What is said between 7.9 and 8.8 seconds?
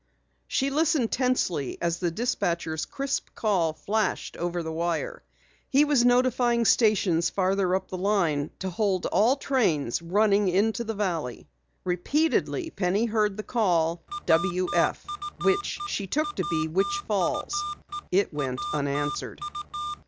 line to